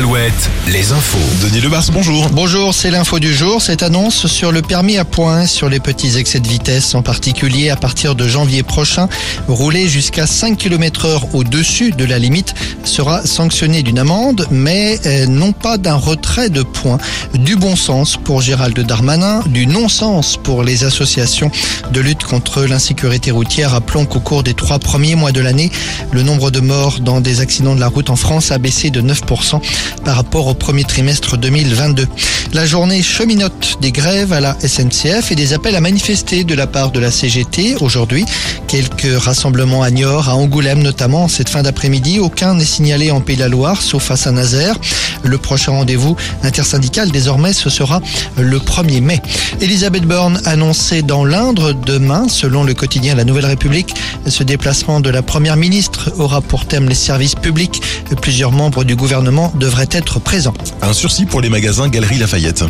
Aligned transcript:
Mohamed, 0.00 0.32
les 0.68 0.92
infos. 0.92 1.18
Denis 1.42 1.60
Lebars, 1.60 1.86
bonjour. 1.92 2.28
Bonjour, 2.30 2.72
c'est 2.72 2.90
l'info 2.90 3.18
du 3.18 3.34
jour. 3.34 3.60
Cette 3.60 3.82
annonce 3.82 4.26
sur 4.26 4.52
le 4.52 4.62
permis 4.62 4.96
à 4.96 5.04
points 5.04 5.46
sur 5.46 5.68
les 5.68 5.80
petits 5.80 6.18
excès 6.18 6.38
de 6.38 6.46
vitesse, 6.46 6.94
en 6.94 7.02
particulier 7.02 7.70
à 7.70 7.76
partir 7.76 8.14
de 8.14 8.28
janvier 8.28 8.62
prochain, 8.62 9.08
rouler 9.48 9.88
jusqu'à 9.88 10.26
5 10.26 10.56
km 10.56 11.06
heure 11.06 11.34
au-dessus 11.34 11.90
de 11.90 12.04
la 12.04 12.18
limite 12.18 12.54
sera 12.84 13.26
sanctionné 13.26 13.82
d'une 13.82 13.98
amende, 13.98 14.46
mais 14.50 15.00
euh, 15.06 15.26
non 15.26 15.52
pas 15.52 15.78
d'un 15.78 15.96
retrait 15.96 16.50
de 16.50 16.62
points. 16.62 16.98
Du 17.34 17.56
bon 17.56 17.74
sens 17.74 18.16
pour 18.16 18.40
Gérald 18.40 18.78
Darmanin, 18.78 19.42
du 19.46 19.66
non-sens 19.66 20.36
pour 20.36 20.62
les 20.62 20.84
associations 20.84 21.50
de 21.92 22.00
lutte 22.00 22.24
contre 22.24 22.64
l'insécurité 22.64 23.30
routière. 23.30 23.72
Rappelons 23.72 24.06
qu'au 24.06 24.20
cours 24.20 24.42
des 24.42 24.54
trois 24.54 24.78
premiers 24.78 25.16
mois 25.16 25.32
de 25.32 25.40
l'année, 25.40 25.72
le 26.12 26.22
nombre 26.22 26.50
de 26.50 26.60
morts 26.60 27.00
dans 27.00 27.20
des 27.20 27.40
accidents 27.40 27.74
de 27.74 27.80
la 27.80 27.88
route 27.88 28.10
en 28.10 28.16
France 28.16 28.52
a 28.52 28.58
baissé 28.58 28.90
de 28.90 29.02
9% 29.02 29.60
par 30.04 30.16
rapport 30.16 30.46
au 30.46 30.54
premier 30.54 30.84
trimestre 30.84 31.36
2022. 31.36 32.06
La 32.54 32.64
journée 32.64 33.02
cheminote 33.02 33.78
des 33.80 33.92
grèves 33.92 34.32
à 34.32 34.40
la 34.40 34.56
SNCF 34.60 35.30
et 35.30 35.34
des 35.34 35.52
appels 35.52 35.76
à 35.76 35.80
manifester 35.80 36.44
de 36.44 36.54
la 36.54 36.66
part 36.66 36.90
de 36.90 36.98
la 36.98 37.10
CGT 37.10 37.76
aujourd'hui. 37.80 38.24
Quelques 38.68 39.18
rassemblements 39.18 39.82
à 39.82 39.90
Niort, 39.90 40.28
à 40.28 40.34
Angoulême 40.34 40.82
notamment, 40.82 41.28
cette 41.28 41.48
fin 41.48 41.62
d'après-midi. 41.62 42.20
Aucun 42.20 42.54
n'est 42.54 42.64
signalé 42.64 43.10
en 43.10 43.20
Pays 43.20 43.36
de 43.36 43.42
la 43.42 43.48
Loire, 43.48 43.82
sauf 43.82 44.10
à 44.10 44.16
Saint-Nazaire. 44.16 44.76
Le 45.24 45.36
prochain 45.38 45.72
rendez-vous 45.72 46.16
intersyndical, 46.42 47.10
désormais, 47.10 47.52
ce 47.52 47.70
sera 47.70 48.00
le 48.36 48.58
1er 48.58 49.00
mai. 49.00 49.20
Elisabeth 49.60 50.04
Borne 50.04 50.40
annoncée 50.44 51.02
dans 51.02 51.24
l'Indre 51.24 51.72
demain, 51.72 52.28
selon 52.28 52.64
le 52.64 52.74
quotidien 52.74 53.14
La 53.14 53.24
Nouvelle 53.24 53.46
République. 53.46 53.94
Ce 54.28 54.42
déplacement 54.42 55.00
de 55.00 55.10
la 55.10 55.22
première 55.22 55.56
ministre 55.56 56.12
aura 56.18 56.40
pour 56.40 56.66
thème 56.66 56.88
les 56.88 56.94
services 56.94 57.34
publics. 57.34 57.80
Plusieurs 58.20 58.52
membres 58.52 58.84
du 58.84 58.94
gouvernement 58.94 59.52
devraient 59.56 59.88
être 59.90 60.20
présents. 60.20 60.54
Un 60.82 60.92
sursis 60.92 61.24
pour 61.24 61.40
les 61.40 61.48
magasins 61.48 61.88
Galerie 61.88 62.18
Lafayette. 62.18 62.64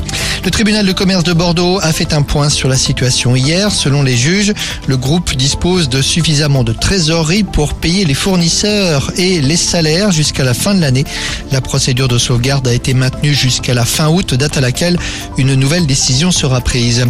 Le 0.44 0.50
tribunal 0.50 0.86
de 0.86 0.92
commerce 0.92 1.24
de 1.24 1.32
Bordeaux 1.32 1.80
a 1.82 1.92
fait 1.92 2.12
un 2.12 2.22
point 2.22 2.48
sur 2.48 2.68
la 2.68 2.76
situation 2.76 3.34
hier. 3.34 3.72
Selon 3.72 4.02
les 4.02 4.16
juges, 4.16 4.54
le 4.86 4.96
groupe 4.96 5.34
dispose 5.34 5.88
de 5.88 6.00
suffisamment 6.00 6.64
de 6.64 6.72
trésorerie 6.72 7.42
pour 7.42 7.74
payer 7.74 8.04
les 8.04 8.14
fournisseurs 8.14 9.10
et 9.16 9.40
les 9.40 9.56
salaires 9.56 10.12
jusqu'à 10.12 10.44
la 10.44 10.54
fin 10.54 10.74
de 10.74 10.80
l'année. 10.80 11.04
La 11.50 11.60
procédure 11.60 12.08
de 12.08 12.18
sauvegarde 12.18 12.68
a 12.68 12.72
été 12.72 12.94
maintenue 12.94 13.34
jusqu'à 13.34 13.74
la 13.74 13.84
fin 13.84 14.08
août, 14.08 14.34
date 14.34 14.56
à 14.56 14.60
laquelle 14.60 14.98
une 15.36 15.54
nouvelle 15.54 15.86
décision 15.86 16.30
sera 16.30 16.60
prise. 16.60 17.04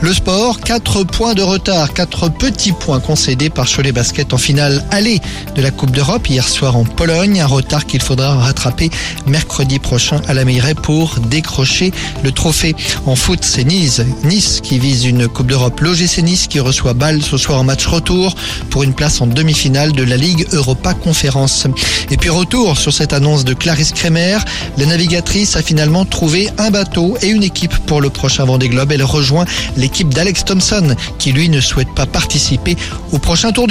Le 0.00 0.14
sport, 0.14 0.60
4 0.60 1.04
points 1.04 1.34
de 1.34 1.42
retard, 1.42 1.92
4 1.92 2.30
petits 2.30 2.72
points 2.72 3.00
concédés 3.00 3.50
par 3.50 3.66
Cholet 3.68 3.89
Basket 3.92 4.32
en 4.32 4.38
finale 4.38 4.84
allée 4.90 5.20
de 5.54 5.62
la 5.62 5.70
Coupe 5.70 5.90
d'Europe 5.90 6.28
hier 6.28 6.46
soir 6.48 6.76
en 6.76 6.84
Pologne. 6.84 7.40
Un 7.40 7.46
retard 7.46 7.86
qu'il 7.86 8.02
faudra 8.02 8.34
rattraper 8.36 8.90
mercredi 9.26 9.78
prochain 9.78 10.20
à 10.28 10.34
la 10.34 10.44
Meilleray 10.44 10.74
pour 10.74 11.18
décrocher 11.20 11.92
le 12.22 12.32
trophée. 12.32 12.74
En 13.06 13.16
foot, 13.16 13.40
c'est 13.42 13.64
Nice, 13.64 14.02
Nice 14.24 14.60
qui 14.62 14.78
vise 14.78 15.04
une 15.04 15.28
Coupe 15.28 15.46
d'Europe. 15.46 15.80
L'OGC 15.80 16.18
Nice 16.22 16.46
qui 16.46 16.60
reçoit 16.60 16.94
Bâle 16.94 17.22
ce 17.22 17.36
soir 17.36 17.60
en 17.60 17.64
match 17.64 17.86
retour 17.86 18.34
pour 18.70 18.82
une 18.82 18.94
place 18.94 19.20
en 19.20 19.26
demi-finale 19.26 19.92
de 19.92 20.02
la 20.02 20.16
Ligue 20.16 20.46
Europa 20.52 20.94
Conférence. 20.94 21.66
Et 22.10 22.16
puis 22.16 22.30
retour 22.30 22.76
sur 22.76 22.92
cette 22.92 23.12
annonce 23.12 23.44
de 23.44 23.54
Clarisse 23.54 23.92
Kremer. 23.92 24.38
La 24.76 24.86
navigatrice 24.86 25.56
a 25.56 25.62
finalement 25.62 26.04
trouvé 26.04 26.48
un 26.58 26.70
bateau 26.70 27.16
et 27.22 27.28
une 27.28 27.42
équipe 27.42 27.76
pour 27.86 28.00
le 28.00 28.10
prochain 28.10 28.44
Vendée 28.44 28.68
Globe. 28.68 28.92
Elle 28.92 29.04
rejoint 29.04 29.44
l'équipe 29.76 30.12
d'Alex 30.12 30.44
Thompson 30.44 30.94
qui 31.18 31.32
lui 31.32 31.48
ne 31.48 31.60
souhaite 31.60 31.92
pas 31.94 32.06
participer 32.06 32.76
au 33.12 33.18
prochain 33.18 33.52
Tour 33.52 33.66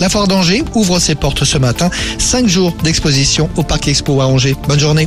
La 0.00 0.08
Foire 0.08 0.26
d'Angers 0.26 0.64
ouvre 0.74 0.98
ses 0.98 1.14
portes 1.14 1.44
ce 1.44 1.58
matin. 1.58 1.88
Cinq 2.18 2.48
jours 2.48 2.74
d'exposition 2.82 3.48
au 3.56 3.62
Parc 3.62 3.86
Expo 3.86 4.20
à 4.20 4.26
Angers. 4.26 4.56
Bonne 4.66 4.80
journée. 4.80 5.06